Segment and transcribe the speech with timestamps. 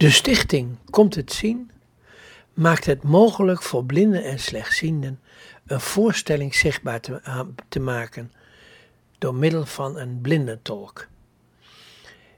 [0.00, 1.70] De stichting Komt het Zien
[2.54, 5.20] maakt het mogelijk voor blinden en slechtzienden
[5.66, 7.20] een voorstelling zichtbaar te,
[7.68, 8.32] te maken
[9.18, 11.08] door middel van een blindentolk.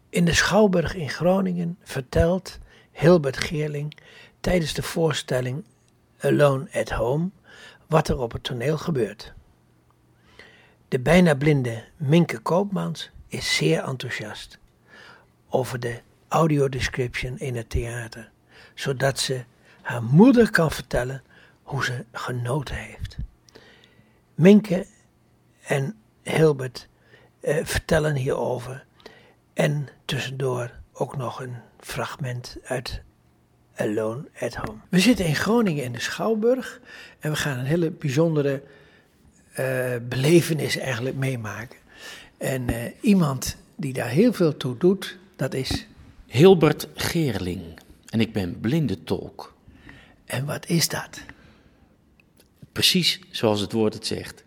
[0.08, 2.58] In de Schouwburg in Groningen vertelt
[2.92, 3.96] Hilbert Geerling
[4.40, 5.64] tijdens de voorstelling
[6.18, 7.30] Alone at Home
[7.86, 9.32] wat er op het toneel gebeurt.
[10.88, 14.58] De bijna blinde Minke Koopmans is zeer enthousiast
[15.48, 16.00] over de
[16.32, 18.30] audiodescription in het theater,
[18.74, 19.44] zodat ze
[19.82, 21.22] haar moeder kan vertellen
[21.62, 23.16] hoe ze genoten heeft.
[24.34, 24.86] Minke
[25.62, 26.88] en Hilbert
[27.40, 28.84] eh, vertellen hierover
[29.54, 33.02] en tussendoor ook nog een fragment uit
[33.74, 34.78] Alone at Home.
[34.88, 36.80] We zitten in Groningen in de Schouwburg
[37.18, 38.62] en we gaan een hele bijzondere
[39.58, 41.78] uh, belevenis eigenlijk meemaken.
[42.38, 45.86] En uh, iemand die daar heel veel toe doet, dat is...
[46.32, 47.62] Hilbert Geerling.
[48.08, 49.54] En ik ben blinde tolk.
[50.24, 51.20] En wat is dat?
[52.72, 54.44] Precies zoals het woord het zegt.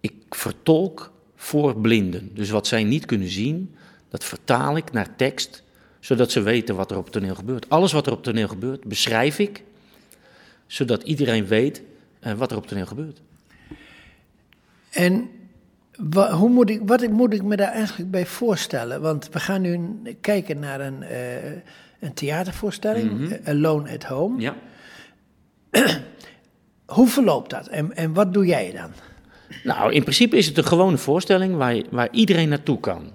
[0.00, 2.34] Ik vertolk voor blinden.
[2.34, 3.74] Dus wat zij niet kunnen zien,
[4.08, 5.62] dat vertaal ik naar tekst,
[6.00, 7.68] zodat ze weten wat er op het toneel gebeurt.
[7.68, 9.62] Alles wat er op toneel gebeurt, beschrijf ik,
[10.66, 11.82] zodat iedereen weet
[12.22, 13.20] uh, wat er op toneel gebeurt.
[14.90, 15.30] En
[16.10, 19.00] wa, hoe moet ik, wat moet ik me daar eigenlijk bij voorstellen?
[19.00, 21.52] Want we gaan nu kijken naar een, uh,
[22.00, 23.38] een theatervoorstelling, mm -hmm.
[23.44, 24.40] Alone at Home.
[24.40, 24.54] Ja.
[26.86, 28.90] hoe verloopt dat en, en wat doe jij dan?
[29.64, 33.10] Nou, in principe is het een gewone voorstelling waar, waar iedereen naartoe kan.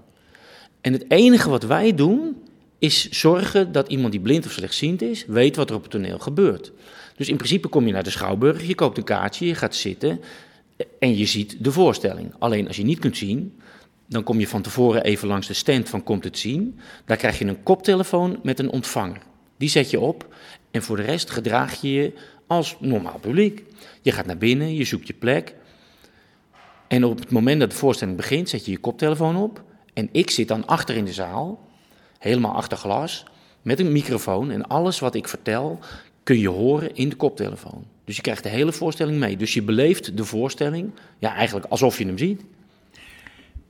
[0.81, 2.43] En het enige wat wij doen,
[2.79, 6.19] is zorgen dat iemand die blind of slechtziend is, weet wat er op het toneel
[6.19, 6.71] gebeurt.
[7.15, 10.19] Dus in principe kom je naar de Schouwburg, je koopt een kaartje, je gaat zitten
[10.99, 12.33] en je ziet de voorstelling.
[12.39, 13.59] Alleen als je niet kunt zien,
[14.07, 16.79] dan kom je van tevoren even langs de stand van Komt het zien.
[17.05, 19.21] Daar krijg je een koptelefoon met een ontvanger.
[19.57, 20.35] Die zet je op
[20.71, 22.13] en voor de rest gedraag je je
[22.47, 23.63] als normaal publiek.
[24.01, 25.55] Je gaat naar binnen, je zoekt je plek.
[26.87, 29.63] En op het moment dat de voorstelling begint, zet je je koptelefoon op.
[29.93, 31.67] En ik zit dan achter in de zaal,
[32.19, 33.25] helemaal achter glas,
[33.61, 34.51] met een microfoon.
[34.51, 35.79] En alles wat ik vertel
[36.25, 37.85] kun je horen in de koptelefoon.
[38.05, 39.37] Dus je krijgt de hele voorstelling mee.
[39.37, 42.41] Dus je beleeft de voorstelling, ja, eigenlijk alsof je hem ziet.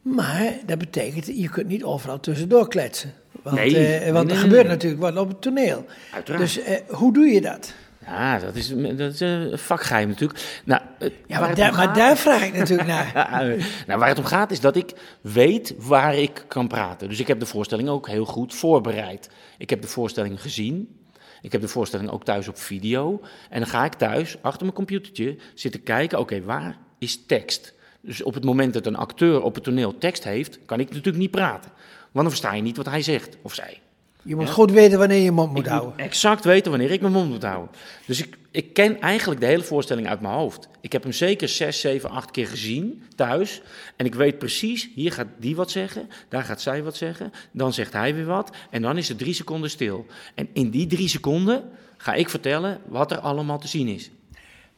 [0.01, 3.13] Maar dat betekent, je kunt niet overal tussendoor kletsen.
[3.41, 5.85] Want, Nee, eh, want nee, er nee, gebeurt natuurlijk wat op het toneel.
[6.13, 6.43] Uiteraard.
[6.43, 7.73] Dus eh, hoe doe je dat?
[8.05, 10.61] Ja, dat is, dat is een vakgeheim natuurlijk.
[10.65, 10.81] Nou,
[11.27, 13.11] Ja, maar, daar, maar daar vraag ik natuurlijk naar.
[13.87, 17.09] nou, waar het om gaat is dat ik weet waar ik kan praten.
[17.09, 19.29] Dus ik heb de voorstelling ook heel goed voorbereid.
[19.57, 20.97] Ik heb de voorstelling gezien.
[21.41, 23.21] Ik heb de voorstelling ook thuis op video.
[23.49, 26.19] En dan ga ik thuis achter mijn computertje zitten kijken.
[26.19, 27.73] Oké, waar is tekst?
[28.01, 31.17] Dus op het moment dat een acteur op het toneel tekst heeft, kan ik natuurlijk
[31.17, 31.71] niet praten.
[32.11, 33.79] Want dan versta je niet wat hij zegt of zij.
[34.25, 35.89] Je moet goed weten wanneer je je mond moet Ik houden.
[35.89, 37.75] moet exact weten wanneer ik mijn mond moet houden.
[38.05, 40.67] Dus ik, ik ken eigenlijk de hele voorstelling uit mijn hoofd.
[40.81, 43.61] Ik heb hem zeker zes, zeven, acht keer gezien thuis.
[43.95, 47.31] En ik weet precies, hier gaat die wat zeggen, daar gaat zij wat zeggen.
[47.51, 50.05] Dan zegt hij weer wat en dan is het drie seconden stil.
[50.35, 54.09] En in die drie seconden ga ik vertellen wat er allemaal te zien is.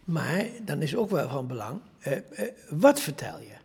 [0.03, 2.22] Maar dan is ook wel van belang, eh, eh,
[2.69, 3.56] wat vertel je?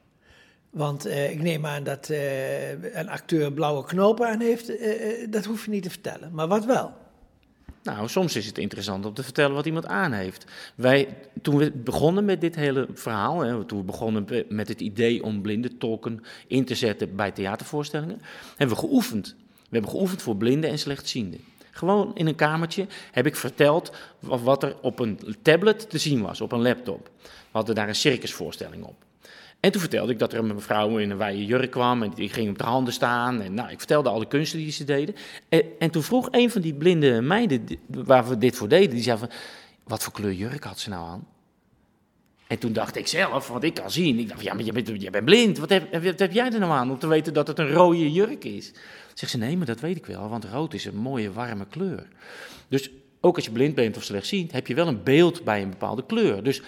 [0.73, 5.45] Want eh, ik neem aan dat eh, een acteur blauwe knopen aan heeft, eh, dat
[5.45, 6.31] hoef je niet te vertellen.
[6.35, 6.93] Maar wat wel?
[7.83, 10.45] Nou, soms is het interessant om te vertellen wat iemand aan heeft.
[10.75, 14.81] Wij, toen we begonnen met dit hele verhaal, hè, toen we begonnen be- met het
[14.81, 18.21] idee om blinde tolken in te zetten bij theatervoorstellingen,
[18.57, 19.35] hebben we geoefend.
[19.57, 21.41] We hebben geoefend voor blinden en slechtzienden.
[21.71, 26.23] Gewoon in een kamertje heb ik verteld wa- wat er op een tablet te zien
[26.23, 27.11] was, op een laptop.
[27.23, 29.05] We hadden daar een circusvoorstelling op.
[29.63, 32.29] En toen vertelde ik dat er een mevrouw in een wijde jurk kwam en die
[32.29, 33.41] ging op de handen staan.
[33.41, 35.15] En nou, ik vertelde alle kunsten die ze deden.
[35.49, 39.03] En, en toen vroeg een van die blinde meiden waar we dit voor deden, die
[39.03, 39.31] zei van,
[39.85, 41.27] wat voor kleur jurk had ze nou aan?
[42.47, 45.03] En toen dacht ik zelf, want ik kan zien, ik dacht, ja, maar je bent,
[45.03, 45.59] je bent blind.
[45.59, 48.13] Wat heb, wat heb jij er nou aan om te weten dat het een rode
[48.13, 48.73] jurk is?
[49.15, 52.07] Zegt ze, nee, maar dat weet ik wel, want rood is een mooie warme kleur.
[52.69, 55.71] Dus ook als je blind bent of slechtziend, heb je wel een beeld bij een
[55.71, 56.43] bepaalde kleur.
[56.43, 56.63] Dus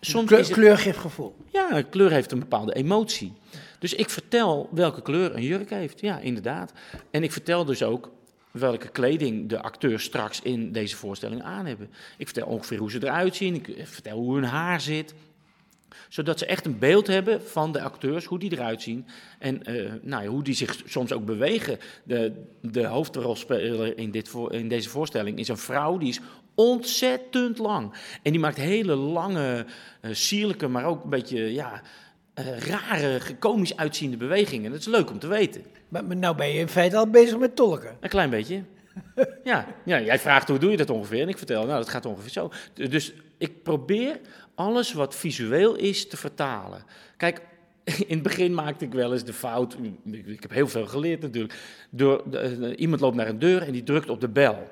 [0.00, 0.56] soms Kleur, is het...
[0.56, 1.36] kleur geeft gevoel.
[1.52, 3.32] Ja, kleur heeft een bepaalde emotie.
[3.78, 6.00] Dus ik vertel welke kleur een jurk heeft.
[6.00, 6.72] Ja, inderdaad.
[7.10, 8.10] En ik vertel dus ook
[8.50, 11.90] welke kleding de acteurs straks in deze voorstelling aan hebben.
[12.16, 13.54] Ik vertel ongeveer hoe ze eruit zien.
[13.54, 15.14] Ik vertel hoe hun haar zit.
[16.08, 19.06] Zodat ze echt een beeld hebben van de acteurs, hoe die eruit zien.
[19.38, 21.78] En eh, nou ja, hoe die zich soms ook bewegen.
[22.04, 26.20] De, de hoofdrolspeler in, dit voor, in deze voorstelling is een vrouw die is
[26.56, 27.92] ontzettend lang.
[28.22, 29.66] En die maakt hele lange,
[30.00, 31.82] eh, sierlijke, maar ook een beetje ja,
[32.34, 34.70] eh, rare, komisch uitziende bewegingen.
[34.70, 35.62] Dat is leuk om te weten.
[35.88, 37.96] Maar, maar nou ben je in feite al bezig met tolken.
[38.00, 38.62] Een klein beetje.
[39.44, 42.06] Ja, ja, jij vraagt hoe doe je dat ongeveer en ik vertel, nou dat gaat
[42.06, 42.50] ongeveer zo.
[42.74, 44.20] Dus ik probeer
[44.54, 46.84] alles wat visueel is te vertalen.
[47.16, 47.40] Kijk,
[47.84, 49.76] in het begin maakte ik wel eens de fout,
[50.10, 51.54] ik, heb heel veel geleerd natuurlijk,
[51.90, 54.68] door, de- eh, iemand loopt naar een deur en die drukt op de bel.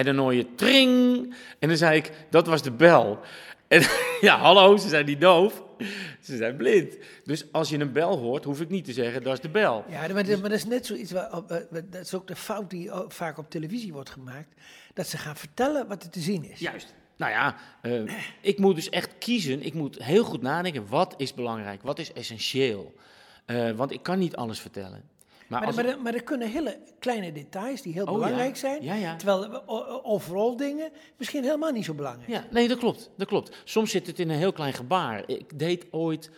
[0.00, 1.24] En dan hoor je tring
[1.58, 3.18] en dan zei ik, dat was de bel.
[3.68, 3.82] En
[4.20, 5.62] ja, hallo, ze zijn niet doof,
[6.20, 6.96] ze zijn blind.
[7.24, 9.84] Dus als je een bel hoort, hoef ik niet te zeggen, dat is de bel.
[9.88, 12.70] Ja, maar, dat- maar dat is net zoiets, waar, eh, dat is ook de fout
[12.70, 14.54] die vaak op televisie wordt gemaakt,
[14.94, 16.58] dat ze gaan vertellen wat er te zien is.
[16.58, 16.94] Juist.
[17.16, 18.02] Nou ja, eh,
[18.40, 19.62] ik moet dus echt kiezen.
[19.62, 20.86] Ik moet heel goed nadenken.
[20.88, 21.82] Wat is belangrijk?
[21.82, 22.94] Wat is essentieel?
[23.44, 25.02] Eh, want ik kan niet alles vertellen.
[25.50, 28.60] Maar, Maar, maar, er- maar er kunnen hele kleine details die heel Oh, belangrijk ja.
[28.60, 29.16] zijn, Ja, ja.
[29.16, 29.60] terwijl eh,
[30.02, 33.10] overal dingen misschien helemaal niet zo belangrijk ja, nee, dat klopt.
[33.16, 33.56] Dat klopt.
[33.64, 35.22] Soms zit het in een heel klein gebaar.
[35.26, 36.30] Ik deed ooit,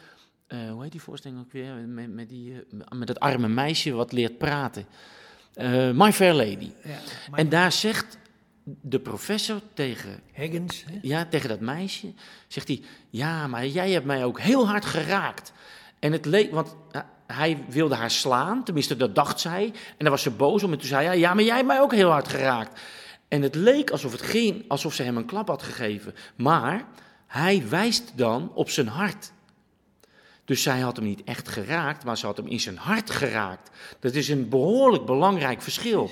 [0.46, 1.74] eh, hoe heet die voorstelling ook weer?
[1.74, 4.86] Met, met, die, eh, met dat arme meisje wat leert praten.
[5.94, 6.70] My Fair Lady.
[7.32, 8.18] En daar zegt
[8.64, 10.98] de professor tegen Higgins, hè?
[11.02, 12.12] Ja, tegen dat meisje
[12.48, 15.52] zegt hij: Ja, maar jij hebt mij ook heel hard geraakt.
[15.98, 16.76] En het leek, want
[17.32, 19.64] hij wilde haar slaan, tenminste dat dacht zij.
[19.64, 21.80] En daar was ze boos om en toen zei hij: Ja, maar jij hebt mij
[21.80, 22.80] ook heel hard geraakt.
[23.28, 26.14] En het leek alsof het ging, alsof ze hem een klap had gegeven.
[26.36, 26.84] Maar
[27.26, 29.32] hij wijst dan op zijn hart.
[30.44, 33.70] Dus zij had hem niet echt geraakt, maar ze had hem in zijn hart geraakt.
[34.00, 36.10] Dat is een behoorlijk belangrijk verschil.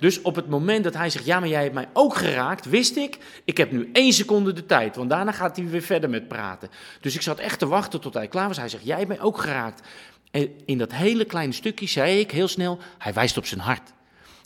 [0.00, 2.96] Dus op het moment dat hij zegt, ja, maar jij hebt mij ook geraakt, wist
[2.96, 6.28] ik, ik heb nu één seconde de tijd, want daarna gaat hij weer verder met
[6.28, 6.68] praten.
[7.00, 8.56] Dus ik zat echt te wachten tot hij klaar was.
[8.56, 9.88] Hij zegt, jij hebt mij ook geraakt.
[10.32, 13.92] En in dat hele kleine stukje zei ik heel snel, hij wijst op zijn hart.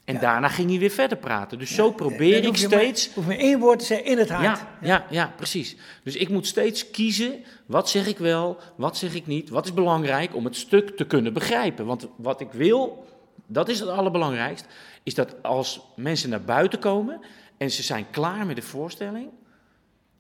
[0.05, 0.21] En Ja.
[0.21, 1.59] daarna ging hij weer verder praten.
[1.59, 4.43] Dus zo probeer ik steeds hoef maar één woord te zeggen in het hart.
[4.59, 5.77] ja, ja, ja, precies.
[6.03, 9.75] Dus ik moet steeds kiezen, wat zeg ik wel, wat zeg ik niet, wat is
[9.75, 11.87] belangrijk om het stuk te kunnen begrijpen.
[11.87, 13.07] Want wat ik wil,
[13.47, 14.67] dat is het allerbelangrijkst,
[15.03, 17.21] is dat als mensen naar buiten komen
[17.57, 19.29] en ze zijn klaar met de voorstelling,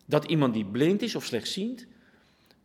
[0.06, 1.86] dat iemand die blind is of slechtziend,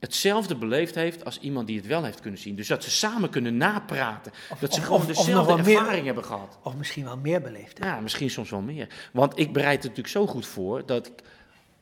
[0.02, 2.56] hetzelfde beleefd heeft als iemand die het wel heeft kunnen zien.
[2.56, 6.24] Dus dat ze samen kunnen napraten, dat ze of- gewoon of- dezelfde meer- ervaring hebben
[6.26, 6.60] gehad.
[6.64, 7.78] Of misschien wel meer beleefd.
[7.78, 8.88] Ja, misschien soms wel meer.
[9.14, 11.14] Want ik bereid het natuurlijk zo goed voor dat ik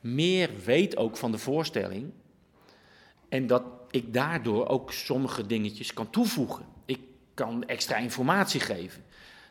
[0.00, 2.10] meer weet ook van de voorstelling.
[3.28, 6.64] En dat ik daardoor ook sommige dingetjes kan toevoegen.
[6.84, 7.00] Ik
[7.34, 9.02] kan extra informatie geven.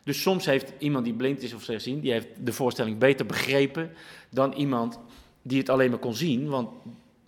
[0.04, 3.92] Dus soms heeft iemand die blind is of slechtziend, die heeft de voorstelling beter begrepen
[4.30, 4.98] dan iemand
[5.42, 6.48] die het alleen maar kon zien.
[6.48, 6.68] Want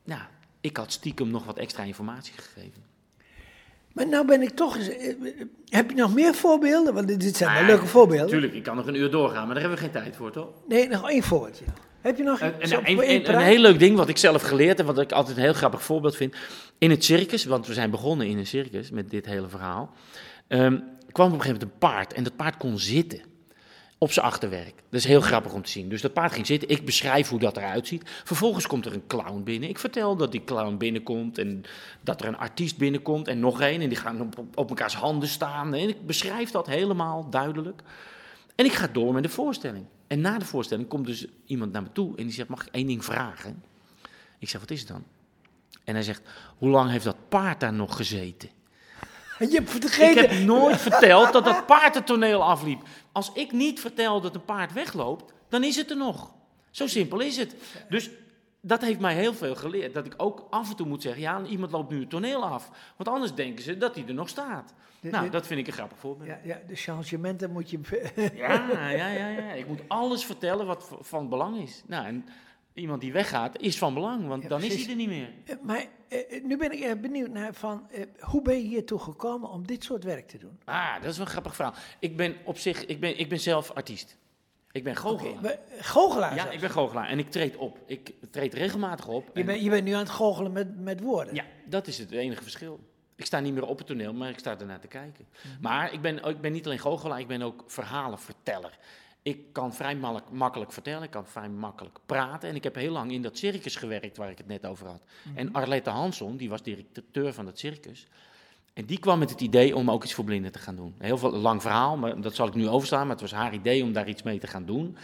[0.05, 0.31] ja,
[0.63, 2.83] ik had stiekem nog wat extra informatie gegeven.
[3.93, 4.89] Maar nou ben ik toch eens...
[4.89, 5.17] eh, eh,
[5.69, 6.95] Heb je nog meer voorbeelden?
[6.95, 8.29] Want dit- zijn wel Ah, leuke voorbeelden.
[8.29, 10.49] Tuurlijk, ik kan nog een uur doorgaan, maar daar hebben we geen tijd voor, toch?
[10.69, 11.65] Nee, nog één voorbeeldje.
[12.01, 14.43] Heb je nog Een, iets een, een, een- een heel leuk ding wat ik zelf
[14.43, 16.35] geleerd heb, wat ik altijd een heel grappig voorbeeld vind.
[16.79, 19.93] In het circus, want we zijn begonnen in een circus met dit hele verhaal,
[20.49, 20.79] ehm,
[21.13, 23.21] kwam op een gegeven moment een paard en dat paard kon zitten
[24.03, 24.75] op zijn achterwerk.
[24.75, 25.89] Dat is heel grappig om te zien.
[25.89, 28.11] Dus dat paard ging zitten, ik beschrijf hoe dat eruit ziet.
[28.25, 29.69] Vervolgens komt er een clown binnen.
[29.69, 31.63] Ik vertel dat die clown binnenkomt en
[32.01, 33.81] dat er een artiest binnenkomt en nog één.
[33.81, 35.75] En die gaan op, op elkaars handen staan.
[35.75, 37.83] En ik beschrijf dat helemaal duidelijk.
[38.55, 39.85] En ik ga door met de voorstelling.
[40.07, 42.75] En na de voorstelling komt dus iemand naar me toe en die zegt: Mag ik
[42.75, 43.63] één ding vragen?
[44.39, 45.05] Ik zeg: Wat is het dan?
[45.85, 46.23] En hij zegt:
[46.59, 48.49] Hoe lang heeft dat paard daar nog gezeten?
[49.39, 52.83] Je hebt het Ik heb nooit verteld dat dat paard het toneel afliep.
[53.13, 56.33] Als ik niet vertel dat een paard wegloopt, dan is het er nog.
[56.71, 57.55] Zo simpel is het.
[57.89, 58.11] Dus
[58.61, 59.95] dat heeft mij heel veel geleerd.
[59.95, 62.71] Dat ik ook af en toe moet zeggen: Ja, iemand loopt nu het toneel af.
[62.97, 64.75] Want anders denken ze dat hij er nog staat.
[65.01, 66.29] Nou, dat vind ik een grappig voorbeeld.
[66.29, 67.79] Ja, ja, de changementen moet je...
[68.35, 69.53] Ja, ja, ja, ja.
[69.53, 71.83] Ik moet alles vertellen wat van belang is.
[71.87, 72.25] Nou, en
[72.75, 75.31] iemand die weggaat is van belang, want Ja, dan is hij er niet meer.
[75.47, 77.87] Eh, Maar eh, nu ben ik erg benieuwd naar van...
[77.91, 80.59] eh, hoe ben je hiertoe gekomen om dit soort werk te doen?
[80.65, 81.75] Ah, dat is wel een grappig verhaal.
[81.99, 84.17] Ik ben op zich, ik ben, ik ben zelf artiest.
[84.71, 85.45] Ik ben goochelaar.
[85.45, 86.55] Eh, Goochelaar ja, zelfs.
[86.55, 87.79] ik ben goochelaar en ik treed op.
[87.87, 89.31] Ik treed regelmatig op.
[89.35, 91.35] je, je bent nu aan het goochelen met, met woorden.
[91.35, 92.81] Ja, dat is het enige verschil.
[93.17, 95.27] Ik sta niet meer op het toneel, maar ik sta ernaar te kijken.
[95.61, 98.79] Maar ik ben, ik ben niet alleen goochelaar, ik ben ook verhalenverteller.
[99.23, 99.97] Ik kan vrij
[100.31, 102.49] makkelijk vertellen, ik kan vrij makkelijk praten.
[102.49, 105.03] En ik heb heel lang in dat circus gewerkt waar ik het net over had.
[105.35, 108.07] En Arlette Hansson, die was directeur van dat circus.
[108.73, 110.95] En die kwam met het idee om ook iets voor blinden te gaan doen.
[110.99, 113.01] Heel veel, lang verhaal, maar dat zal ik nu overslaan.
[113.01, 114.97] Maar het was haar idee om daar iets mee te gaan doen.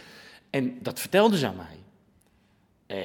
[0.49, 1.77] En dat vertelde ze aan mij.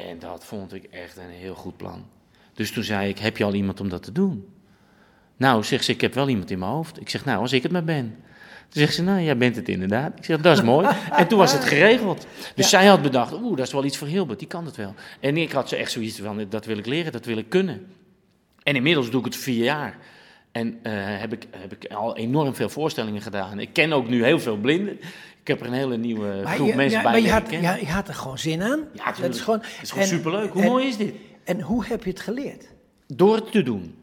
[0.08, 2.06] En dat vond ik echt een heel goed plan.
[2.52, 4.48] Dus toen zei ik, heb je al iemand om dat te doen?
[5.36, 7.00] Nou, zegt ze, ik heb wel iemand in mijn hoofd.
[7.00, 8.24] Ik zeg, nou, als ik het maar ben.
[8.68, 10.12] Toen zegt ze, nou, jij bent het inderdaad.
[10.18, 10.88] Ik zeg, dat is mooi.
[11.12, 12.26] En toen was het geregeld.
[12.54, 14.94] Dus zij had bedacht, oeh, dat is wel iets voor Hilbert, die kan het wel.
[15.20, 17.86] En ik had ze echt zoiets van, dat wil ik leren, dat wil ik kunnen.
[18.62, 19.98] En inmiddels doe ik het vier jaar.
[20.52, 23.58] En eh, heb, ik, heb ik al enorm veel voorstellingen gedaan.
[23.60, 24.94] Ik ken ook nu heel veel blinden.
[25.40, 27.50] Ik heb er een hele nieuwe Maar groep je, mensen ja, bij maar je had,
[27.50, 28.80] ja, je had er gewoon zin aan.
[28.92, 30.52] Ja, dat is gewoon, Het is gewoon en- superleuk.
[30.52, 31.14] Hoe en- mooi is dit?
[31.44, 32.66] En hoe heb je het geleerd?
[33.06, 33.94] Door het te doen.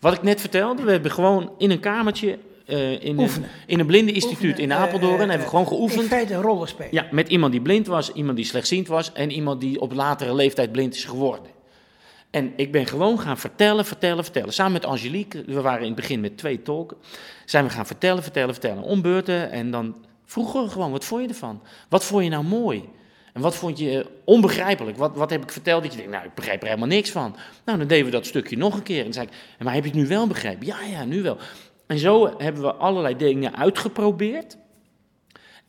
[0.00, 2.38] Wat ik net vertelde, we hebben gewoon in een kamertje
[2.68, 3.30] eh, in, een,
[3.66, 6.06] in een blindeninstituut in Oefenen, Apeldoorn eh, hebben we gewoon In geoefend.
[6.06, 6.86] feite een rollenspel.
[6.90, 10.34] Ja, met iemand die blind was, iemand die slechtziend was en iemand die op latere
[10.34, 11.50] leeftijd blind is geworden.
[12.30, 14.52] En ik ben gewoon gaan vertellen, vertellen, vertellen.
[14.52, 16.96] Samen met Angelique, we waren in het begin met twee tolken,
[17.44, 18.82] zijn we gaan vertellen, vertellen, vertellen.
[18.82, 21.62] Ombeurten en dan vroegen we gewoon, wat vond je ervan?
[21.88, 22.88] Wat vond je nou mooi?
[23.32, 24.96] En wat vond je onbegrijpelijk?
[24.96, 27.36] Wat, wat heb ik verteld dat je denkt, nou, ik begrijp er helemaal niks van.
[27.64, 28.98] Nou, dan deden we dat stukje nog een keer.
[28.98, 29.32] En dan zei ik,
[29.64, 30.66] maar heb je het nu wel begrepen?
[30.66, 31.38] Ja, ja, nu wel.
[31.88, 34.56] En zo hebben we allerlei dingen uitgeprobeerd.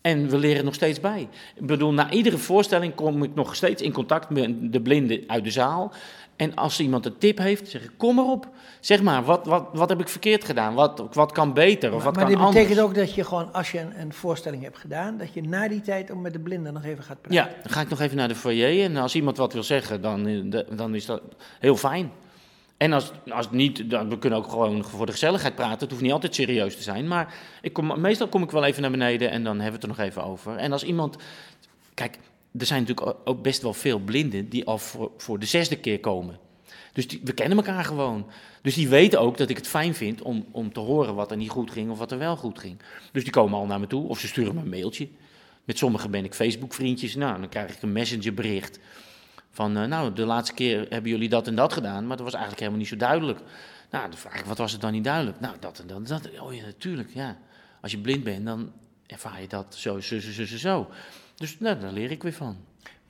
[0.01, 1.27] En we leren nog steeds bij.
[1.55, 5.43] Ik bedoel, na iedere voorstelling kom ik nog steeds in contact met de blinden uit
[5.43, 5.93] de zaal.
[6.35, 8.47] En als iemand een tip heeft, zeg ik, kom maar op.
[8.79, 10.73] Zeg maar, wat, wat, wat heb ik verkeerd gedaan?
[10.73, 12.55] Wat, wat kan beter of maar wat maar kan dit anders?
[12.55, 15.67] betekent ook dat je gewoon, als je een, een voorstelling hebt gedaan, dat je na
[15.67, 17.41] die tijd ook met de blinden nog even gaat praten.
[17.41, 18.83] Ja, dan ga ik nog even naar de foyer.
[18.83, 21.21] En als iemand wat wil zeggen, dan, eh, dan is dat
[21.59, 22.11] heel fijn.
[22.79, 25.79] En als, als niet, dan, we kunnen ook gewoon voor de gezelligheid praten.
[25.79, 27.07] Het hoeft niet altijd serieus te zijn.
[27.07, 29.97] Maar ik kom, meestal kom ik wel even naar beneden en dan hebben we het
[29.97, 30.55] er nog even over.
[30.55, 31.17] En als iemand.
[31.93, 32.17] Kijk,
[32.57, 35.99] er zijn natuurlijk ook best wel veel blinden die al voor, voor de zesde keer
[35.99, 36.39] komen.
[36.93, 38.27] Dus we kennen elkaar gewoon.
[38.61, 41.37] Dus die weten ook dat ik het fijn vind om, om te horen wat er
[41.37, 42.79] niet goed ging of wat er wel goed ging.
[43.11, 45.07] Dus die komen al naar me toe of ze sturen me een mailtje.
[45.63, 47.15] Met sommigen ben ik Facebook-vriendjes.
[47.15, 48.79] Nou, dan krijg ik een messengerbericht.
[49.51, 52.33] Van, eh, nou, de laatste keer hebben jullie dat en dat gedaan, maar dat was
[52.33, 53.39] eigenlijk helemaal niet zo duidelijk.
[53.89, 55.39] Nou, dan vraag ik, wat was het dan niet duidelijk?
[55.39, 56.39] Nou, dat en dat en dat.
[56.39, 57.37] Oh ja, natuurlijk, ja.
[57.81, 58.71] Als je blind bent, dan
[59.07, 60.89] ervaar je dat zo, zo, zo, zo, zo.
[61.35, 62.57] Dus nou, daar leer ik weer van.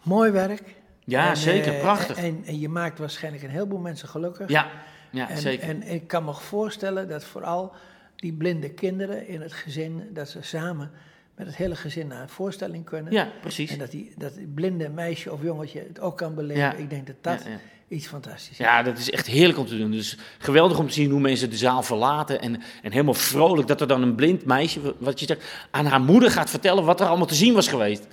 [0.04, 0.76] Mooi werk.
[1.04, 2.18] Ja, En, zeker, eh, prachtig.
[2.18, 4.50] En, en je maakt waarschijnlijk een heleboel mensen gelukkig.
[4.50, 4.70] Ja,
[5.12, 5.70] ja en, zeker.
[5.70, 7.74] En ik kan me voorstellen dat vooral
[8.16, 10.92] die blinde kinderen in het gezin, dat ze samen
[11.40, 13.14] met het hele gezin naar een voorstelling kunnen.
[13.14, 13.72] ja, precies.
[13.72, 16.64] En dat die, dat die blinde meisje of jongetje het ook kan beleven.
[16.64, 16.74] Ja.
[16.74, 17.60] Ik denk dat dat Ja, ja.
[17.88, 18.58] iets fantastisch is.
[18.58, 19.92] Ja, dat is echt heerlijk om te doen.
[19.92, 22.42] Dus geweldig om te zien hoe mensen de zaal verlaten.
[22.42, 26.02] En, en helemaal vrolijk dat er dan een blind meisje, wat je zegt, aan haar
[26.02, 28.08] moeder gaat vertellen wat er allemaal te zien was geweest.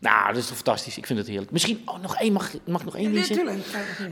[0.00, 0.96] Nou, dat is toch fantastisch.
[0.96, 1.50] Ik vind het heerlijk.
[1.50, 3.62] Misschien oh, nog één, mag, mag ik nog één ding zeggen?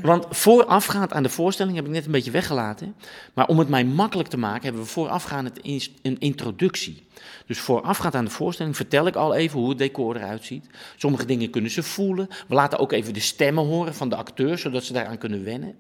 [0.03, 2.95] Want voorafgaand aan de voorstelling heb ik net een beetje weggelaten.
[3.35, 5.51] Maar om het mij makkelijk te maken, hebben we voorafgaand
[6.03, 7.07] een introductie.
[7.47, 10.67] Dus voorafgaand aan de voorstelling vertel ik al even hoe het decor eruit ziet.
[10.97, 12.29] Sommige dingen kunnen ze voelen.
[12.49, 15.75] We laten ook even de stemmen horen van de acteurs, zodat ze daaraan kunnen wennen.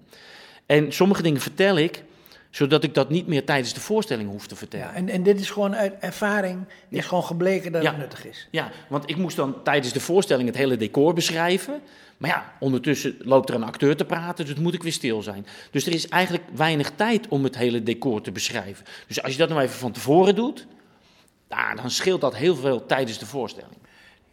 [0.67, 2.05] En sommige dingen vertel ik,
[2.51, 4.87] zodat ik dat niet meer tijdens de voorstelling hoef te vertellen.
[4.87, 8.49] Ja, en, en dit is gewoon uit ervaring, is gewoon gebleken dat het nuttig is.
[8.51, 11.81] Ja, want ik moest dan tijdens de voorstelling het hele decor beschrijven.
[12.17, 15.47] Maar ja, ondertussen loopt er een acteur te praten, dus moet ik weer stil zijn.
[15.71, 18.85] Dus er is eigenlijk weinig tijd om het hele decor te beschrijven.
[19.07, 20.67] Dus als je dat nou even van tevoren doet,
[21.49, 23.77] nou, dan scheelt dat heel veel tijdens de voorstelling.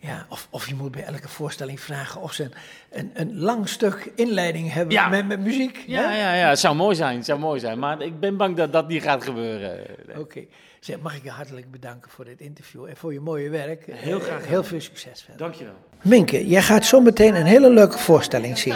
[0.06, 2.52] Ja, of, of je moet bij elke voorstelling vragen of ze een,
[2.90, 5.08] een, een lang stuk inleiding hebben Ja.
[5.10, 5.84] met, met muziek.
[5.88, 6.18] Ja, hè?
[6.20, 7.80] ja, ja, het zou mooi zijn, het zou mooi zijn.
[7.80, 9.80] Maar ik ben bang dat dat niet gaat gebeuren.
[10.18, 10.46] Oké.
[10.80, 13.86] Zeg, mag ik je hartelijk bedanken voor dit interview en voor je mooie werk.
[13.92, 14.50] Heel graag Eh, gedaan.
[14.50, 15.38] Heel veel succes verder.
[15.38, 15.74] Dankjewel.
[16.02, 18.76] Minke, jij gaat zo meteen een hele leuke voorstelling zien.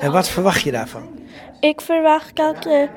[0.00, 1.18] En wat verwacht je daarvan?
[1.60, 2.90] Ik verwacht dat er,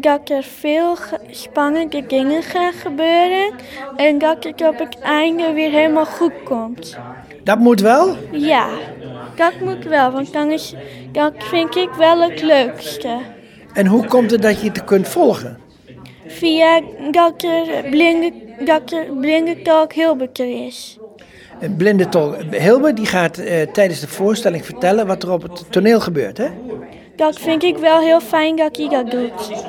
[0.00, 0.96] dat er veel
[1.30, 3.52] spannende dingen gaan gebeuren.
[3.96, 6.96] En dat het op het einde weer helemaal goed komt.
[7.42, 8.16] Dat moet wel?
[8.32, 8.68] Ja,
[9.36, 10.74] dat moet wel, want dan is,
[11.12, 13.18] dat vind ik wel het leukste.
[13.72, 15.58] En hoe komt het dat je het kunt volgen?
[16.26, 18.32] Via dat er blinde,
[18.64, 20.98] dat er blinde talk Hilberter is.
[21.76, 26.00] Blinde tolk Hilbe die gaat eh, tijdens de voorstelling vertellen wat er op het toneel
[26.00, 26.38] gebeurt.
[26.38, 26.48] Hè?
[27.16, 29.64] Dat vind ik wel heel fijn dat hij dat doet.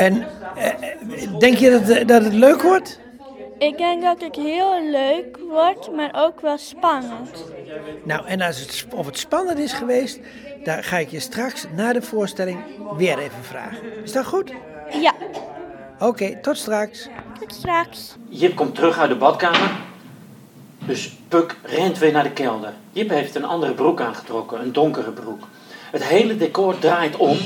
[0.00, 0.26] En
[0.56, 3.00] eh, denk je dat, eh, dat het leuk wordt?
[3.58, 7.44] Ik denk dat het heel leuk wordt, maar ook wel spannend.
[8.04, 10.20] Nou, en als het, of het spannend is geweest,
[10.64, 12.58] daar ga ik je straks na de voorstelling
[12.96, 13.78] weer even vragen.
[14.04, 14.52] Is dat goed?
[15.00, 15.12] Ja,
[15.98, 17.08] Oké, tot straks.
[17.40, 18.16] tot straks.
[18.28, 19.70] Jip komt terug uit de badkamer.
[20.78, 22.72] Dus Puk rent weer naar de kelder.
[22.92, 25.42] Jip heeft een andere broek aangetrokken, een donkere broek.
[25.90, 27.36] Het hele decor draait om.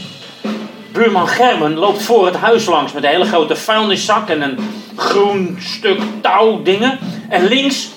[0.95, 4.59] Buurman Germen loopt voor het huis langs met een hele grote vuilniszak en een
[4.97, 6.99] groen stuk touw dingen.
[7.29, 7.89] En links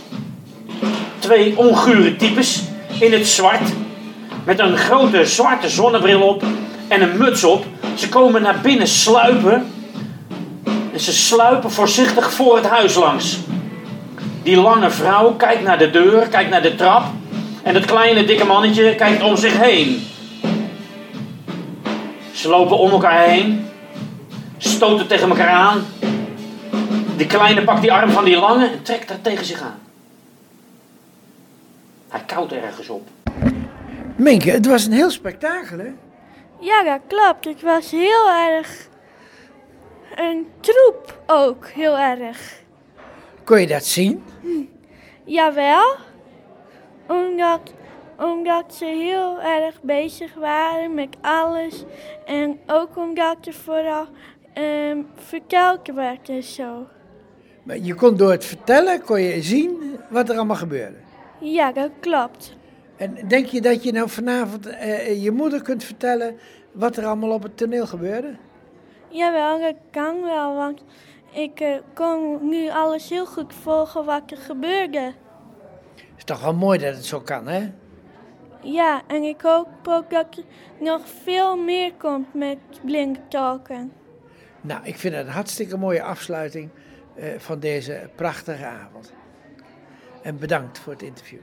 [1.20, 2.64] twee ongure types
[3.00, 3.70] in het zwart.
[4.44, 6.44] Met een grote zwarte zonnebril op
[6.88, 7.66] en een muts op.
[7.96, 9.72] Ze komen naar binnen sluipen.
[10.94, 13.38] En ze sluipen voorzichtig voor het huis langs.
[14.44, 17.04] Die lange vrouw kijkt naar de deur, kijkt naar de trap.
[17.64, 20.08] En het kleine dikke mannetje kijkt om zich heen.
[22.38, 23.68] Ze lopen om elkaar heen.
[24.58, 25.86] Stoten tegen elkaar aan.
[27.16, 29.80] Die kleine pakt die arm van die lange en trekt haar tegen zich aan.
[32.08, 33.08] Hij koudt ergens op.
[34.16, 35.92] Minke, het was een heel spektakel, hè?
[36.60, 37.46] Ja, dat klopt.
[37.46, 38.88] Het was heel erg
[40.16, 42.62] een troep ook, heel erg.
[43.44, 44.24] Kon je dat zien?
[45.24, 45.96] Jawel,
[47.08, 47.74] omdat,
[48.18, 51.84] omdat ze heel erg bezig waren met alles.
[52.26, 54.08] En ook omdat er vooral
[54.54, 56.88] ehm verteld werd en zo.
[57.64, 60.98] Maar je kon door het vertellen, kon je zien wat er allemaal gebeurde.
[61.40, 62.56] Ja, dat klopt.
[62.98, 66.38] En denk je dat je nou vanavond eh, je moeder kunt vertellen
[66.72, 68.36] wat er allemaal op het toneel gebeurde?
[69.10, 70.84] Jawel, dat kan wel, want
[71.32, 75.14] ik eh, kon nu alles heel goed volgen wat er gebeurde.
[76.18, 77.70] Is toch wel mooi dat het zo kan, hè?
[78.74, 80.44] Ja, en ik hoop ook dat er
[80.80, 83.92] nog veel meer komt met blinktolken.
[84.62, 86.70] Nou, ik vind het een hartstikke mooie afsluiting
[87.16, 89.14] eh, van deze prachtige avond.
[90.22, 91.40] En bedankt voor het interview.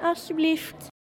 [0.00, 0.96] Alsjeblieft.